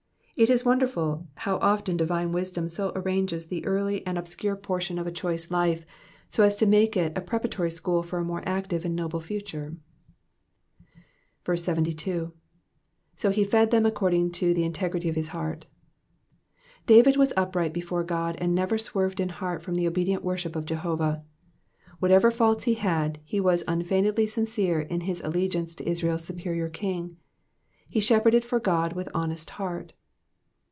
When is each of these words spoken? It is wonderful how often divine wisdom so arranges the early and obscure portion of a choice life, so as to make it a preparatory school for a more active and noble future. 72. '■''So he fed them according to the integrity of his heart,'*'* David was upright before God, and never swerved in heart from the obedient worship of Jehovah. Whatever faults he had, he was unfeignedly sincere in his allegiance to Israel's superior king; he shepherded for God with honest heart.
It 0.37 0.49
is 0.49 0.65
wonderful 0.65 1.27
how 1.35 1.57
often 1.57 1.97
divine 1.97 2.31
wisdom 2.31 2.67
so 2.67 2.91
arranges 2.95 3.45
the 3.45 3.63
early 3.63 4.03
and 4.07 4.17
obscure 4.17 4.55
portion 4.55 4.97
of 4.97 5.05
a 5.05 5.11
choice 5.11 5.51
life, 5.51 5.85
so 6.29 6.43
as 6.43 6.57
to 6.57 6.65
make 6.65 6.97
it 6.97 7.15
a 7.15 7.21
preparatory 7.21 7.69
school 7.69 8.01
for 8.01 8.17
a 8.17 8.23
more 8.23 8.41
active 8.43 8.83
and 8.83 8.95
noble 8.95 9.19
future. 9.19 9.75
72. 11.53 12.33
'■''So 13.17 13.31
he 13.31 13.43
fed 13.43 13.69
them 13.69 13.85
according 13.85 14.31
to 14.31 14.55
the 14.55 14.63
integrity 14.63 15.07
of 15.09 15.13
his 15.15 15.27
heart,'*'* 15.27 15.67
David 16.87 17.17
was 17.17 17.33
upright 17.37 17.71
before 17.73 18.03
God, 18.03 18.35
and 18.39 18.55
never 18.55 18.79
swerved 18.79 19.19
in 19.19 19.29
heart 19.29 19.61
from 19.61 19.75
the 19.75 19.85
obedient 19.87 20.23
worship 20.23 20.55
of 20.55 20.65
Jehovah. 20.65 21.23
Whatever 21.99 22.31
faults 22.31 22.63
he 22.63 22.73
had, 22.73 23.19
he 23.25 23.39
was 23.39 23.63
unfeignedly 23.67 24.25
sincere 24.25 24.79
in 24.81 25.01
his 25.01 25.21
allegiance 25.21 25.75
to 25.75 25.87
Israel's 25.87 26.25
superior 26.25 26.67
king; 26.69 27.17
he 27.87 27.99
shepherded 27.99 28.43
for 28.43 28.59
God 28.59 28.93
with 28.93 29.07
honest 29.13 29.51
heart. 29.51 29.93